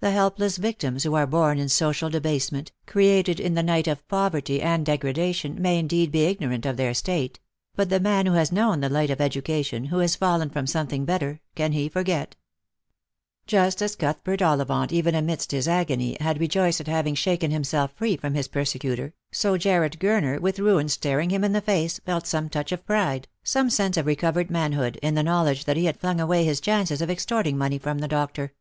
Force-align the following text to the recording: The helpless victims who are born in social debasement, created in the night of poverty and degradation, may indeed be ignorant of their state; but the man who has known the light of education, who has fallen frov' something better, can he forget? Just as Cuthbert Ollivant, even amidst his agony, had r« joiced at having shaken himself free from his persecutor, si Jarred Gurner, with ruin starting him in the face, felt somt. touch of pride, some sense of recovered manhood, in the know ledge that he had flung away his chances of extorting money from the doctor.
The 0.00 0.10
helpless 0.10 0.58
victims 0.58 1.04
who 1.04 1.14
are 1.14 1.26
born 1.26 1.58
in 1.58 1.70
social 1.70 2.10
debasement, 2.10 2.72
created 2.84 3.40
in 3.40 3.54
the 3.54 3.62
night 3.62 3.88
of 3.88 4.06
poverty 4.06 4.60
and 4.60 4.84
degradation, 4.84 5.62
may 5.62 5.78
indeed 5.78 6.12
be 6.12 6.26
ignorant 6.26 6.66
of 6.66 6.76
their 6.76 6.92
state; 6.92 7.40
but 7.74 7.88
the 7.88 7.98
man 7.98 8.26
who 8.26 8.34
has 8.34 8.52
known 8.52 8.80
the 8.80 8.90
light 8.90 9.08
of 9.08 9.18
education, 9.18 9.86
who 9.86 9.96
has 10.00 10.14
fallen 10.14 10.50
frov' 10.50 10.68
something 10.68 11.06
better, 11.06 11.40
can 11.54 11.72
he 11.72 11.88
forget? 11.88 12.36
Just 13.46 13.80
as 13.80 13.96
Cuthbert 13.96 14.42
Ollivant, 14.42 14.92
even 14.92 15.14
amidst 15.14 15.52
his 15.52 15.66
agony, 15.66 16.18
had 16.20 16.38
r« 16.38 16.46
joiced 16.46 16.82
at 16.82 16.86
having 16.86 17.14
shaken 17.14 17.50
himself 17.50 17.92
free 17.94 18.18
from 18.18 18.34
his 18.34 18.48
persecutor, 18.48 19.14
si 19.32 19.48
Jarred 19.56 19.98
Gurner, 19.98 20.38
with 20.38 20.58
ruin 20.58 20.90
starting 20.90 21.30
him 21.30 21.42
in 21.42 21.52
the 21.54 21.62
face, 21.62 21.98
felt 22.00 22.24
somt. 22.24 22.50
touch 22.50 22.72
of 22.72 22.84
pride, 22.84 23.26
some 23.42 23.70
sense 23.70 23.96
of 23.96 24.04
recovered 24.04 24.50
manhood, 24.50 24.98
in 25.00 25.14
the 25.14 25.22
know 25.22 25.44
ledge 25.44 25.64
that 25.64 25.78
he 25.78 25.86
had 25.86 25.98
flung 25.98 26.20
away 26.20 26.44
his 26.44 26.60
chances 26.60 27.00
of 27.00 27.08
extorting 27.08 27.56
money 27.56 27.78
from 27.78 28.00
the 28.00 28.08
doctor. 28.08 28.52